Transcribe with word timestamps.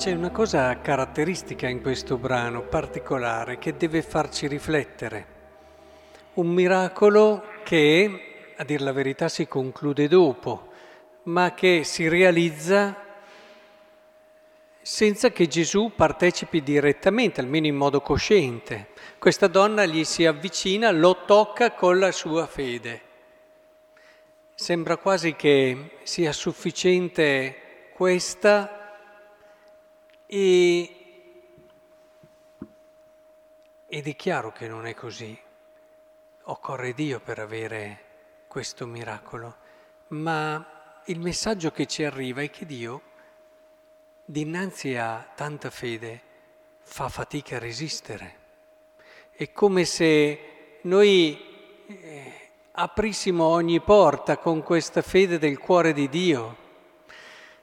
c'è 0.00 0.12
una 0.12 0.30
cosa 0.30 0.80
caratteristica 0.80 1.68
in 1.68 1.82
questo 1.82 2.16
brano, 2.16 2.62
particolare, 2.62 3.58
che 3.58 3.76
deve 3.76 4.00
farci 4.00 4.46
riflettere. 4.46 5.26
Un 6.34 6.46
miracolo 6.46 7.44
che, 7.64 8.52
a 8.56 8.64
dir 8.64 8.80
la 8.80 8.92
verità, 8.92 9.28
si 9.28 9.46
conclude 9.46 10.08
dopo, 10.08 10.68
ma 11.24 11.52
che 11.52 11.84
si 11.84 12.08
realizza 12.08 12.96
senza 14.80 15.28
che 15.32 15.46
Gesù 15.46 15.92
partecipi 15.94 16.62
direttamente, 16.62 17.42
almeno 17.42 17.66
in 17.66 17.76
modo 17.76 18.00
cosciente. 18.00 18.92
Questa 19.18 19.48
donna 19.48 19.84
gli 19.84 20.04
si 20.04 20.24
avvicina, 20.24 20.90
lo 20.92 21.26
tocca 21.26 21.72
con 21.72 21.98
la 21.98 22.10
sua 22.10 22.46
fede. 22.46 23.02
Sembra 24.54 24.96
quasi 24.96 25.34
che 25.34 25.98
sia 26.04 26.32
sufficiente 26.32 27.90
questa 27.92 28.79
e, 30.32 30.94
ed 33.88 34.06
è 34.06 34.14
chiaro 34.14 34.52
che 34.52 34.68
non 34.68 34.86
è 34.86 34.94
così. 34.94 35.36
Occorre 36.44 36.94
Dio 36.94 37.18
per 37.18 37.40
avere 37.40 38.04
questo 38.46 38.86
miracolo, 38.86 39.56
ma 40.08 41.02
il 41.06 41.18
messaggio 41.18 41.72
che 41.72 41.86
ci 41.86 42.04
arriva 42.04 42.42
è 42.42 42.50
che 42.50 42.64
Dio, 42.64 43.02
dinanzi 44.24 44.94
a 44.94 45.28
tanta 45.34 45.68
fede, 45.68 46.20
fa 46.80 47.08
fatica 47.08 47.56
a 47.56 47.58
resistere. 47.58 48.36
È 49.32 49.50
come 49.50 49.84
se 49.84 50.78
noi 50.82 51.84
eh, 51.86 52.32
aprissimo 52.70 53.46
ogni 53.46 53.80
porta 53.80 54.38
con 54.38 54.62
questa 54.62 55.02
fede 55.02 55.38
del 55.38 55.58
cuore 55.58 55.92
di 55.92 56.08
Dio. 56.08 56.56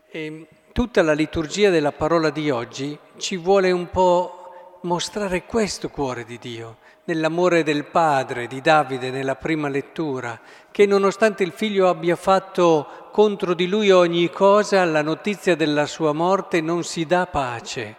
E 0.10 0.48
tutta 0.78 1.02
la 1.02 1.14
liturgia 1.14 1.72
della 1.72 1.92
parola 1.92 2.30
di 2.30 2.52
oggi 2.52 2.96
ci 3.18 3.36
vuole 3.36 3.72
un 3.72 3.90
po' 3.90 4.78
mostrare 4.82 5.44
questo 5.44 5.90
cuore 5.90 6.24
di 6.24 6.38
Dio, 6.38 6.78
nell'amore 7.06 7.64
del 7.64 7.86
Padre 7.86 8.46
di 8.46 8.62
Davide 8.62 9.10
nella 9.10 9.34
prima 9.34 9.70
lettura, 9.70 10.40
che 10.70 10.86
nonostante 10.86 11.42
il 11.42 11.52
figlio 11.52 11.90
abbia 11.90 12.16
fatto 12.16 13.10
contro 13.12 13.56
di 13.56 13.68
lui 13.68 13.90
ogni 13.90 14.30
cosa, 14.30 14.86
la 14.86 15.02
notizia 15.02 15.56
della 15.56 15.88
sua 15.88 16.14
morte 16.14 16.62
non 16.62 16.84
si 16.84 17.08
dà 17.08 17.26
pace. 17.26 17.96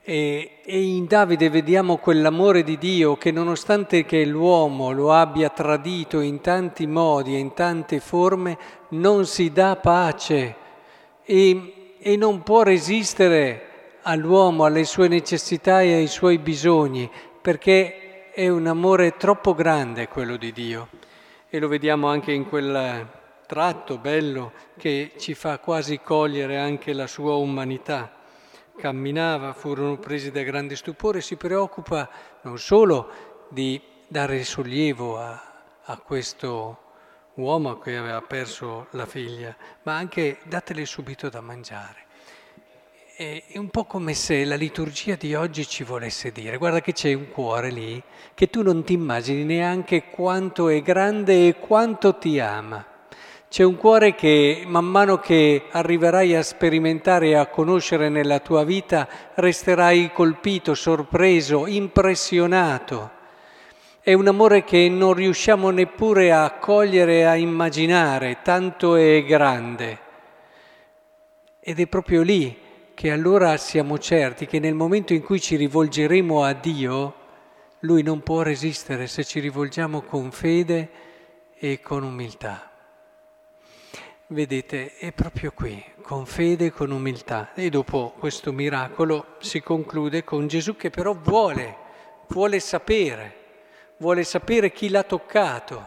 E, 0.00 0.60
e 0.64 0.80
in 0.80 1.06
Davide 1.06 1.50
vediamo 1.50 1.96
quell'amore 1.96 2.62
di 2.62 2.78
Dio 2.78 3.16
che 3.16 3.32
nonostante 3.32 4.04
che 4.04 4.24
l'uomo 4.24 4.92
lo 4.92 5.12
abbia 5.12 5.48
tradito 5.48 6.20
in 6.20 6.40
tanti 6.40 6.86
modi 6.86 7.34
e 7.34 7.38
in 7.38 7.52
tante 7.52 7.98
forme, 7.98 8.56
non 8.90 9.26
si 9.26 9.50
dà 9.50 9.74
pace 9.74 10.66
e, 11.30 11.96
e 11.98 12.16
non 12.16 12.42
può 12.42 12.62
resistere 12.62 13.96
all'uomo, 14.00 14.64
alle 14.64 14.84
sue 14.84 15.08
necessità 15.08 15.82
e 15.82 15.92
ai 15.92 16.06
suoi 16.06 16.38
bisogni, 16.38 17.10
perché 17.42 18.30
è 18.32 18.48
un 18.48 18.66
amore 18.66 19.18
troppo 19.18 19.54
grande 19.54 20.08
quello 20.08 20.36
di 20.38 20.52
Dio. 20.52 20.88
E 21.50 21.58
lo 21.58 21.68
vediamo 21.68 22.08
anche 22.08 22.32
in 22.32 22.48
quel 22.48 23.06
tratto 23.46 23.98
bello 23.98 24.52
che 24.78 25.12
ci 25.18 25.34
fa 25.34 25.58
quasi 25.58 26.00
cogliere 26.00 26.56
anche 26.56 26.94
la 26.94 27.06
sua 27.06 27.34
umanità. 27.34 28.10
Camminava, 28.74 29.52
furono 29.52 29.98
presi 29.98 30.30
da 30.30 30.42
grande 30.42 30.76
stupore, 30.76 31.20
si 31.20 31.36
preoccupa 31.36 32.08
non 32.42 32.58
solo 32.58 33.10
di 33.50 33.78
dare 34.06 34.44
sollievo 34.44 35.18
a, 35.18 35.42
a 35.84 35.98
questo 35.98 36.87
uomo 37.38 37.78
che 37.78 37.96
aveva 37.96 38.20
perso 38.20 38.86
la 38.90 39.06
figlia, 39.06 39.54
ma 39.84 39.96
anche 39.96 40.38
datele 40.44 40.84
subito 40.84 41.28
da 41.28 41.40
mangiare. 41.40 42.06
È 43.16 43.56
un 43.56 43.68
po' 43.68 43.84
come 43.84 44.14
se 44.14 44.44
la 44.44 44.54
liturgia 44.54 45.16
di 45.16 45.34
oggi 45.34 45.66
ci 45.66 45.82
volesse 45.82 46.30
dire, 46.30 46.56
guarda 46.56 46.80
che 46.80 46.92
c'è 46.92 47.12
un 47.14 47.30
cuore 47.30 47.70
lì 47.70 48.00
che 48.34 48.48
tu 48.48 48.62
non 48.62 48.84
ti 48.84 48.92
immagini 48.92 49.44
neanche 49.44 50.04
quanto 50.04 50.68
è 50.68 50.80
grande 50.82 51.48
e 51.48 51.58
quanto 51.58 52.16
ti 52.16 52.38
ama. 52.38 52.84
C'è 53.48 53.64
un 53.64 53.76
cuore 53.76 54.14
che 54.14 54.62
man 54.66 54.84
mano 54.84 55.18
che 55.18 55.64
arriverai 55.70 56.36
a 56.36 56.42
sperimentare 56.42 57.28
e 57.28 57.34
a 57.34 57.46
conoscere 57.46 58.08
nella 58.08 58.40
tua 58.40 58.62
vita 58.62 59.08
resterai 59.34 60.12
colpito, 60.12 60.74
sorpreso, 60.74 61.66
impressionato 61.66 63.16
è 64.08 64.14
un 64.14 64.26
amore 64.26 64.64
che 64.64 64.88
non 64.88 65.12
riusciamo 65.12 65.68
neppure 65.68 66.32
a 66.32 66.52
cogliere 66.52 67.26
a 67.26 67.36
immaginare, 67.36 68.38
tanto 68.40 68.96
è 68.96 69.22
grande. 69.22 69.98
Ed 71.60 71.78
è 71.78 71.86
proprio 71.88 72.22
lì 72.22 72.56
che 72.94 73.10
allora 73.10 73.54
siamo 73.58 73.98
certi 73.98 74.46
che 74.46 74.60
nel 74.60 74.72
momento 74.72 75.12
in 75.12 75.22
cui 75.22 75.38
ci 75.42 75.56
rivolgeremo 75.56 76.42
a 76.42 76.54
Dio, 76.54 77.14
Lui 77.80 78.02
non 78.02 78.22
può 78.22 78.40
resistere 78.40 79.08
se 79.08 79.24
ci 79.24 79.40
rivolgiamo 79.40 80.00
con 80.00 80.30
fede 80.30 80.88
e 81.58 81.78
con 81.82 82.02
umiltà. 82.02 82.70
Vedete, 84.28 84.96
è 84.96 85.12
proprio 85.12 85.52
qui, 85.54 85.84
con 86.00 86.24
fede 86.24 86.64
e 86.64 86.70
con 86.70 86.92
umiltà. 86.92 87.52
E 87.52 87.68
dopo 87.68 88.14
questo 88.18 88.54
miracolo 88.54 89.36
si 89.40 89.60
conclude 89.60 90.24
con 90.24 90.46
Gesù 90.46 90.76
che 90.76 90.88
però 90.88 91.12
vuole, 91.12 91.76
vuole 92.28 92.58
sapere 92.58 93.37
vuole 93.98 94.24
sapere 94.24 94.72
chi 94.72 94.88
l'ha 94.88 95.02
toccato, 95.02 95.86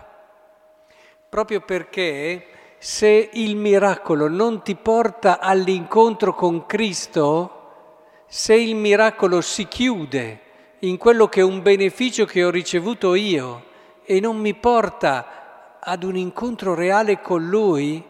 proprio 1.28 1.62
perché 1.62 2.46
se 2.78 3.30
il 3.34 3.56
miracolo 3.56 4.28
non 4.28 4.64
ti 4.64 4.76
porta 4.76 5.40
all'incontro 5.40 6.34
con 6.34 6.66
Cristo, 6.66 8.24
se 8.28 8.56
il 8.56 8.76
miracolo 8.76 9.42
si 9.42 9.68
chiude 9.68 10.40
in 10.80 10.98
quello 10.98 11.28
che 11.28 11.42
è 11.42 11.44
un 11.44 11.62
beneficio 11.62 12.26
che 12.26 12.44
ho 12.44 12.50
ricevuto 12.50 13.14
io 13.14 13.66
e 14.04 14.20
non 14.20 14.38
mi 14.38 14.54
porta 14.56 15.78
ad 15.80 16.04
un 16.04 16.16
incontro 16.16 16.74
reale 16.74 17.22
con 17.22 17.48
Lui, 17.48 18.04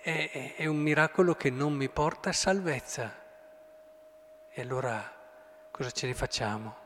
è, 0.00 0.54
è 0.56 0.66
un 0.66 0.76
miracolo 0.76 1.34
che 1.34 1.50
non 1.50 1.72
mi 1.72 1.88
porta 1.88 2.30
a 2.30 2.32
salvezza. 2.32 3.14
E 4.50 4.60
allora 4.60 5.12
cosa 5.70 5.90
ce 5.90 6.06
ne 6.06 6.14
facciamo? 6.14 6.83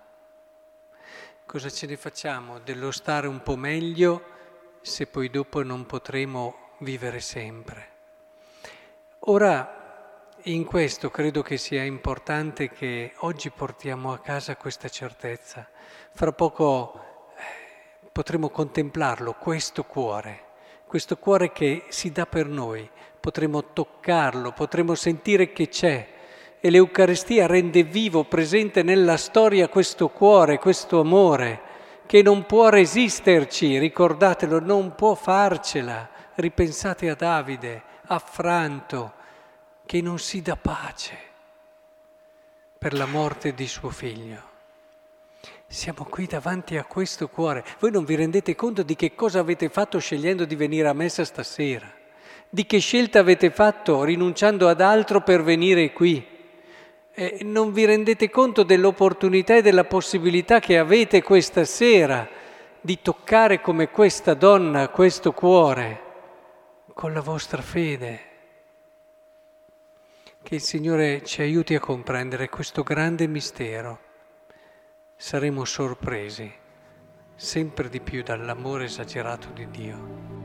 Cosa 1.48 1.70
ce 1.70 1.86
ne 1.86 1.96
facciamo 1.96 2.58
dello 2.58 2.90
stare 2.90 3.26
un 3.26 3.42
po' 3.42 3.56
meglio 3.56 4.22
se 4.82 5.06
poi 5.06 5.30
dopo 5.30 5.62
non 5.62 5.86
potremo 5.86 6.74
vivere 6.80 7.20
sempre? 7.20 7.88
Ora, 9.20 10.26
in 10.42 10.66
questo 10.66 11.08
credo 11.08 11.40
che 11.40 11.56
sia 11.56 11.84
importante 11.84 12.68
che 12.68 13.14
oggi 13.20 13.48
portiamo 13.48 14.12
a 14.12 14.18
casa 14.18 14.56
questa 14.56 14.90
certezza. 14.90 15.66
Fra 16.12 16.32
poco 16.32 17.30
eh, 17.38 18.08
potremo 18.12 18.50
contemplarlo, 18.50 19.32
questo 19.32 19.84
cuore, 19.84 20.42
questo 20.86 21.16
cuore 21.16 21.50
che 21.50 21.86
si 21.88 22.12
dà 22.12 22.26
per 22.26 22.46
noi. 22.46 22.86
Potremo 23.18 23.72
toccarlo, 23.72 24.52
potremo 24.52 24.94
sentire 24.94 25.50
che 25.52 25.70
c'è 25.70 26.16
e 26.60 26.70
l'Eucaristia 26.70 27.46
rende 27.46 27.84
vivo, 27.84 28.24
presente 28.24 28.82
nella 28.82 29.16
storia 29.16 29.68
questo 29.68 30.08
cuore, 30.08 30.58
questo 30.58 31.00
amore, 31.00 31.60
che 32.06 32.22
non 32.22 32.46
può 32.46 32.68
resisterci, 32.68 33.78
ricordatelo, 33.78 34.58
non 34.60 34.94
può 34.94 35.14
farcela. 35.14 36.08
Ripensate 36.34 37.10
a 37.10 37.14
Davide, 37.14 37.82
affranto, 38.06 39.12
che 39.84 40.00
non 40.00 40.18
si 40.18 40.40
dà 40.42 40.56
pace 40.56 41.16
per 42.78 42.94
la 42.94 43.06
morte 43.06 43.54
di 43.54 43.66
suo 43.66 43.90
figlio. 43.90 44.42
Siamo 45.66 46.06
qui 46.08 46.26
davanti 46.26 46.76
a 46.76 46.84
questo 46.84 47.28
cuore. 47.28 47.64
Voi 47.78 47.90
non 47.90 48.04
vi 48.04 48.14
rendete 48.14 48.54
conto 48.54 48.82
di 48.82 48.96
che 48.96 49.14
cosa 49.14 49.40
avete 49.40 49.68
fatto 49.68 49.98
scegliendo 49.98 50.44
di 50.44 50.54
venire 50.54 50.88
a 50.88 50.94
messa 50.94 51.24
stasera? 51.24 51.92
Di 52.48 52.64
che 52.64 52.78
scelta 52.78 53.18
avete 53.18 53.50
fatto 53.50 54.02
rinunciando 54.04 54.68
ad 54.68 54.80
altro 54.80 55.20
per 55.20 55.42
venire 55.42 55.92
qui? 55.92 56.36
Eh, 57.18 57.38
non 57.42 57.72
vi 57.72 57.84
rendete 57.84 58.30
conto 58.30 58.62
dell'opportunità 58.62 59.56
e 59.56 59.62
della 59.62 59.82
possibilità 59.82 60.60
che 60.60 60.78
avete 60.78 61.20
questa 61.20 61.64
sera 61.64 62.28
di 62.80 63.02
toccare 63.02 63.60
come 63.60 63.90
questa 63.90 64.34
donna 64.34 64.88
questo 64.90 65.32
cuore 65.32 66.02
con 66.94 67.12
la 67.12 67.20
vostra 67.20 67.60
fede. 67.60 68.20
Che 70.40 70.54
il 70.54 70.60
Signore 70.60 71.24
ci 71.24 71.42
aiuti 71.42 71.74
a 71.74 71.80
comprendere 71.80 72.48
questo 72.48 72.84
grande 72.84 73.26
mistero. 73.26 73.98
Saremo 75.16 75.64
sorpresi 75.64 76.50
sempre 77.34 77.88
di 77.88 78.00
più 78.00 78.22
dall'amore 78.22 78.84
esagerato 78.84 79.48
di 79.52 79.68
Dio. 79.70 80.37